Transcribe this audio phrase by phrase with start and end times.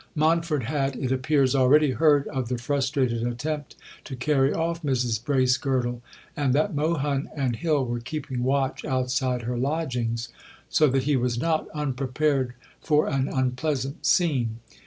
[0.15, 6.01] Montford had, it appears, already heard of the frustrated attempt to carry off Mrs Bracegirdle,
[6.35, 10.29] and that Mohun and Hill were keeping watch outside her lodgings;
[10.69, 14.57] so that he was not unprepared for an unpleasant scene.